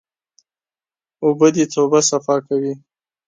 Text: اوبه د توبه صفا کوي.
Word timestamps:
اوبه 1.23 1.47
د 1.55 1.57
توبه 1.73 1.99
صفا 2.09 2.35
کوي. 2.47 2.73